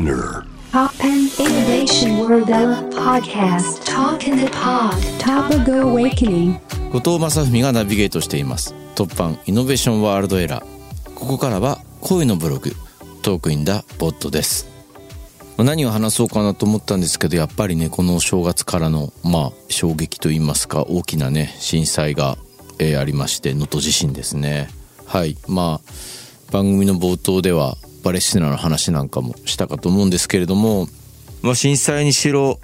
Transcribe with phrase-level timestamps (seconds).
[0.00, 0.46] Spinner.
[0.72, 2.48] Pop and Innovation World
[2.94, 3.84] Podcast.
[3.84, 4.94] Talk in the Pod.
[5.18, 6.58] Topago Awakening
[6.90, 12.72] 後藤正文がナビゲートしています突版イノベーションワールドエラーここからは恋のブログ
[13.22, 14.70] トークインダボットです
[15.58, 22.38] 何を話そうかなと思ったんですけどやっぱりねこの正月からのまあ衝撃といいますか大きなね震災が、
[22.78, 24.70] えーありまして能登地震ですね
[25.04, 30.88] はいまあ番組の冒頭ではパレスチナの話なんかもしたかと思うんですけれども、
[31.42, 32.58] まあ、震災にしろ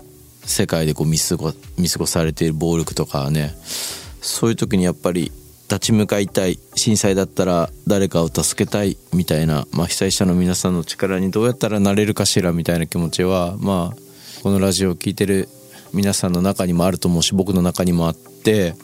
[0.44, 3.54] 世界でこう見過ご見過ごされている暴力とかね
[4.20, 5.32] そういう時にやっぱり
[5.68, 13.96] 立ち向かいたい震災だったら誰かを助けたいみたいな、まあ、被災者の皆さんの力にどうやったらなれるかしらみたいな気持ちはまあ
[14.42, 15.48] このラジオを聴いてる
[15.92, 18.74] 皆さんの中にもあると思うし僕の中にもあって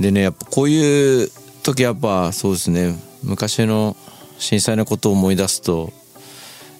[0.00, 1.28] でねやっぱこういう
[1.62, 3.96] 時やっぱそうですね昔の
[4.42, 5.92] 震災のことを思い出すと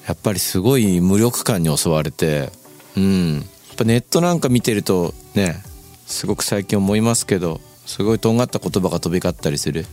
[0.08, 2.50] やっぱりすごい無力感に襲われて
[2.96, 3.34] うん。
[3.36, 3.44] やっ
[3.76, 5.62] ぱネットなんか見てるとね
[6.06, 9.86] すごく最近思いますけどすごいとんがった言葉が飛び交ったりする。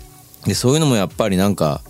[0.45, 1.81] でそういうのもやっぱりなんか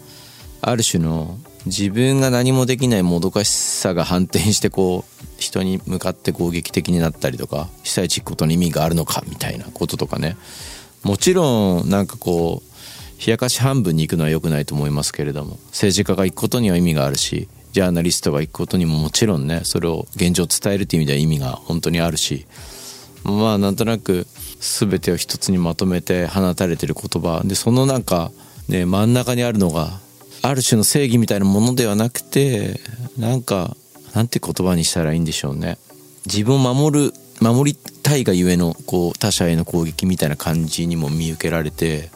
[0.61, 10.35] ある種の自分が何もできないもどかしさが反転してこう人に向かって攻撃的になったりとか被災地行くことに意味があるのかみたいなこととかね。
[11.03, 12.68] もちろんなんかこう
[13.19, 22.47] 冷やかし半分に行くのは良くないと思いますけれども政治家が行くことには意味があるしジャーナリストが行くことにももちろんねそれを現状伝えるっていう意味では意味が本当にあるし
[23.23, 24.25] まあなんとなく
[24.59, 27.41] 全てを一つにまとめて放たれてる言葉。
[27.45, 28.31] でそのなんか
[28.67, 29.99] ね真ん中にあるのが
[30.41, 32.79] ある種の正義みたいなものではなくて
[33.17, 33.75] なんか
[34.15, 35.77] なんて言葉にしたらいいんでしょうね。
[36.25, 42.09] 自分を守る守りたいがゆえのこう他者への攻撃みたいな感じにも見受けられて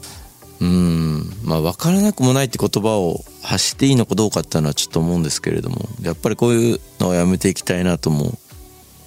[0.62, 1.32] うん。
[1.44, 8.38] まあ分からなくもないって言葉を発していいのかどうかっていうのはちょっと思うんですけれどもやっぱりこういうのはやめていきたいなとも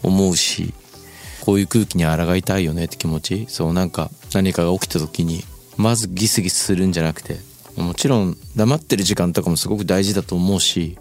[0.03, 0.75] 思うし
[1.41, 5.45] こういう空気に抗いたいよねって気持ちそうなんか何かが起きた時に
[5.77, 7.39] まずギスギスするんじゃなくて
[7.77, 10.99] もちろん黙ってる時間とかもすごく大事だと思うし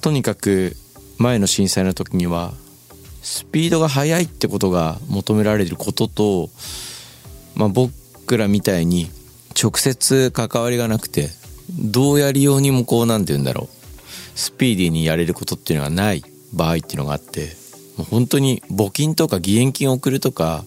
[0.00, 0.76] とにかく
[1.18, 2.52] 前の震災の時には
[3.22, 6.48] スピードが速いってことが求められることと、
[7.54, 9.10] まあ、僕らみたいに
[9.62, 11.28] 直接関わりがなくて
[11.70, 13.80] どうやりようにもこうなんて言うんだろう。
[14.34, 17.48] スピーディーにやれることっていうのがない場合っていうのがあって
[17.98, 20.64] もう本当に募金とか義援金を送るとか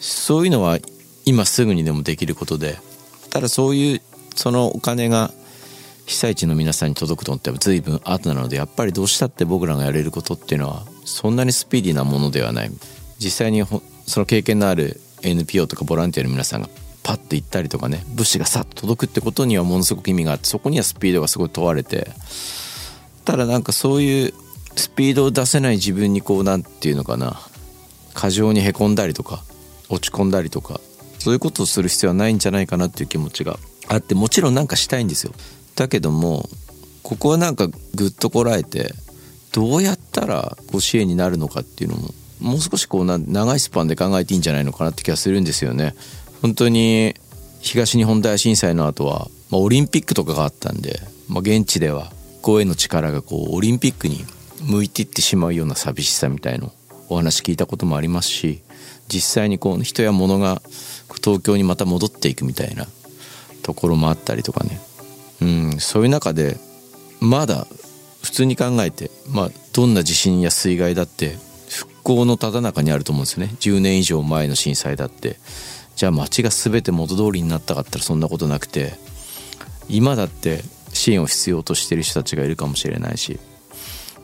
[0.00, 0.78] そういうのは
[1.24, 2.78] 今すぐにでもできることで
[3.30, 4.00] ただそういう
[4.34, 5.30] そのお金が
[6.04, 12.70] 被災地の皆さんに届くとって随分後なのでやっぱりどうしたって僕らがやれることっていうのはそんなにスピーディーなものではない。
[13.18, 13.64] 実際に
[14.06, 16.68] その経験のある NPO とかボランティアの皆さんが
[17.06, 22.10] パッと行ったりとかね物資がさっと届くってことにはものすごく意味があってそこにはスピードがすごい問われて
[23.24, 24.34] ただなんかそういう
[24.74, 27.38] スピードを出せない自分にこうなんていうのかな
[28.12, 29.44] 過剰にへこんだりとか
[29.88, 30.80] 落ち込んだりとか
[31.20, 33.56] そういうことをする必要はないんじゃないかなっていう気持ちが
[33.86, 35.32] あってもちろんなんかしたいんですよ。
[35.76, 36.48] だけども
[37.04, 38.92] ここはなんかぐっとこらえて
[39.52, 45.94] どうやったらご支援になるのかっていうのももう少しこうな長いスパンで考えていいんじゃないのかなって気がするんですよね。
[46.42, 47.14] 本当に
[47.60, 54.24] 東日本大震災の後は、まあ、オリンピックとかがあったんで、まあ、現地では声の力がこうオリンピックに
[54.60, 56.72] 向いていってしまうような寂しさみたいの
[57.08, 58.62] お話聞いたこともありますし
[59.08, 60.62] 実際にこう人や物が
[61.22, 62.86] 東京にまた戻っていくみたいな
[63.62, 64.80] ところもあったりとかね、
[65.42, 66.56] うん、そういう中で
[67.20, 67.66] まだ
[68.22, 71.36] 普通に考えて、まあ、どんな地震や水害だって
[71.68, 73.54] 復興のただ中にあると思うんですよね。
[73.60, 75.38] 10年以上前の震災だって。
[75.96, 78.94] じゃあ街が全て元通りになったかったらそんなことなくて
[79.88, 80.62] 今だって
[80.92, 83.40] 支援を必要としてる人たちがいるかもしれないし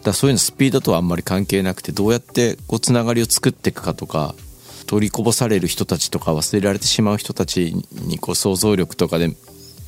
[0.03, 4.34] だそういうのスピードとはあんまり関係なくてどうやってこうつながりを作っていくかとか
[4.87, 9.34] 取りこぼされる人たちとか忘れられてしまう人たちにこう想像力とかで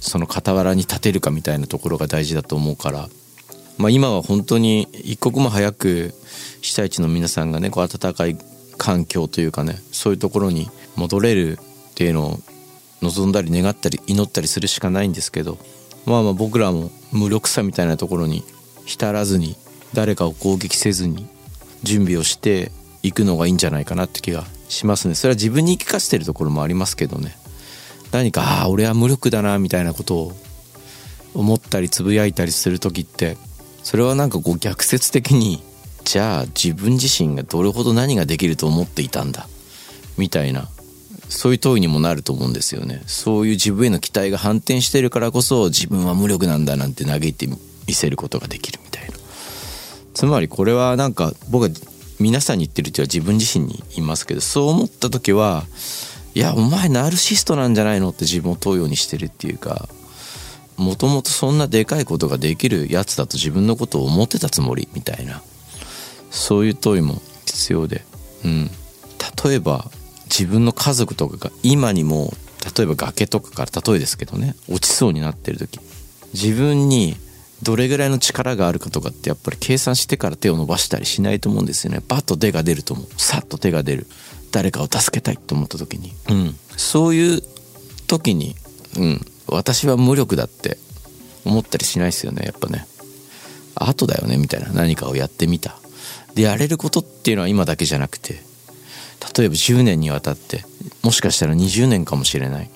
[0.00, 3.08] その傍らに立てるかみたいなところが大事だと思うから、
[3.76, 6.14] まあ、今は本当に一刻も早く
[6.60, 8.38] 被災地の皆さんがねこう温かい
[8.78, 11.58] 環境というかねそういうところに戻れる
[11.94, 12.40] っていうのを
[13.02, 15.58] 望んだり願ったり祈ったりするしかないんですけど
[16.06, 18.42] まあまあ僕らも無力さみたいなところに
[18.84, 19.56] 浸らずに
[19.94, 21.26] 誰かを攻撃せずに
[21.84, 25.14] 準備をしていくのがいいんじゃないかなって気がしますね。
[25.14, 27.36] それは自分に言い聞かせてるところもありますけどね。
[28.10, 30.32] 何かああ俺は無力だなみたいなことを
[31.34, 33.36] 思ったりつぶやいたりする時って
[33.82, 35.62] それはなんかこう逆説的に
[36.04, 39.48] じゃあ自分自身がどれほど何ができると思っていたんだ
[40.16, 40.68] みたいな
[41.28, 43.02] そういう問いにもなると思うんですよね。
[43.06, 49.14] そういう自分への期待が反転してるからこそ自分は無力なんだなんて嘆いてみせることができるみたいな。
[50.14, 51.70] つまりこれはなんか僕は
[52.20, 55.64] 皆さんに言ってるっていうのは自分自身に言いますけどそう思った時は
[56.34, 59.88] いやお前ナルシストなんじゃないのって自分を問うようにしてるっていうか
[60.76, 65.42] もともとそんなでかいことができるやつだと自分のことを思ってたつもりみたいな。
[66.34, 68.04] そういう問いも必要で、
[68.44, 68.70] うん、
[69.44, 69.90] 例えば
[70.36, 72.32] 自分の家族とかが今にも
[72.76, 75.78] 例えば崖とかから例えですけどね落ちそうになってる時
[76.32, 77.16] 自分に
[77.62, 82.02] どれぐらいの力があるかとかってやっぱり計算してから手を伸ばしたりしないと思うんですよね。
[82.06, 83.06] バッと手が出ると思う。
[83.16, 84.06] さっと手が出る。
[84.50, 87.42] 誰かを助けたいと思った時に、うん、そういう
[88.06, 88.54] 時に、
[88.98, 90.78] うん、私は無力だって
[91.44, 92.86] 思ったりしないですよねやっぱね。
[93.76, 94.70] 後だよねみたいな。
[94.70, 95.78] 何かをやってみた。
[96.34, 98.42] でやれることっていうのは今だけじゃなくて
[99.36, 100.64] 例えば10年にわたって
[101.02, 102.70] もしかしたら20年かもしれない。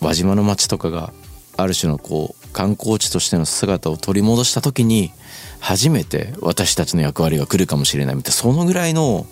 [0.00, 1.12] 輪島の町とかが
[1.56, 5.10] ある種のこう観光地としての姿を取り戻した時に
[5.58, 9.26] 初めて私たちの役割が来るかもしれないみたいなそのぐらいの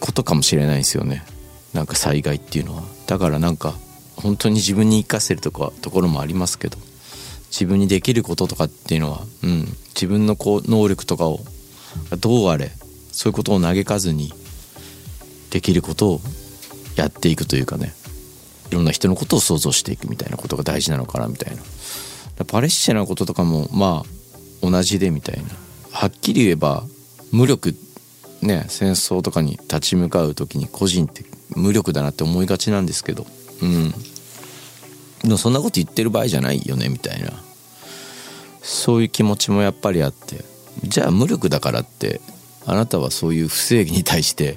[0.00, 1.24] ことかもしれないですよね。
[1.72, 2.82] なんか災害っていうのは。
[3.06, 3.74] だからなんか
[4.16, 6.78] 本当に自分に生かせるとかところもありますけど
[7.50, 11.40] 自分にできることとかっていうのは、うん、自分のこう能力とかを
[12.18, 12.72] どうあれ
[13.12, 14.32] そういうことを嘆かずに
[15.52, 16.20] できることを
[16.96, 17.92] やっていくというかね
[18.70, 21.62] いろんな人のことを想像していくみたいなことが大事なのかなみたいな。
[22.46, 25.42] パレスチナのこととかもまあ同じでみたいな。
[25.92, 26.84] はっきり言えば
[27.32, 27.76] 無力
[28.40, 31.22] ね戦争とかに立ち向かう時に個人って
[31.54, 33.26] 無力だなって思いがちなんですけど。
[33.60, 33.90] うん。
[35.22, 37.30] でもそんなこと言ってる場合じゃないよねみたいな。
[38.62, 40.44] そういう気持ちもやっぱりあって。
[40.82, 42.22] じゃあ無力だからって
[42.64, 44.56] あなたはそういう不正義に対して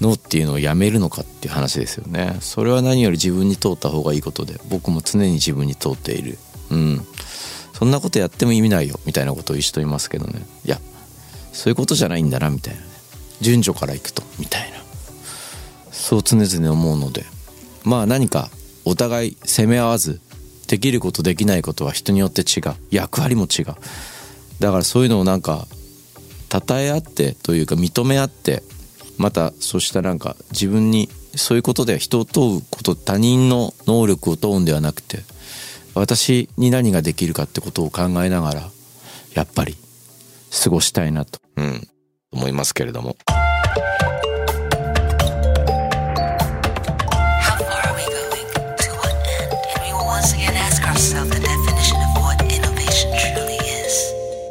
[0.00, 2.36] 脳っていうのをやめるのかっていう話ですよね。
[2.40, 6.38] それは何より自分に通った方がいいことで僕も常に自分に通っている。
[6.70, 7.06] うん。
[7.72, 10.40] そんなことやっても意味ないよみたいなことを一緒と言いますけどね。
[10.64, 10.80] いや
[11.52, 12.86] そういうことじゃないんだなみたいなね。
[13.40, 14.78] 順序からいくとみたいな。
[15.90, 17.24] そう常々思うので。
[17.84, 18.50] まあ何か
[18.84, 20.20] お互い責め合わず
[20.68, 22.74] できることできないことは人によって違う。
[22.90, 23.66] 役割も違う。
[24.58, 25.66] だからそういうのをなんか
[26.50, 28.62] 称え合ってというか認め合って
[29.18, 35.20] またそうしたなんか自分にそういうことで人を問うこと他人の能力を問うんではなくて
[35.94, 38.70] 私に何ができるかってことを考えながら
[39.34, 39.76] やっぱり
[40.62, 41.88] 過ごしたいなと、うん、
[42.32, 43.16] 思いますけれども。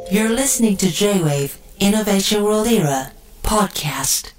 [0.08, 3.10] You're listening to J-Wave Innovation World Era
[3.42, 4.35] podcast.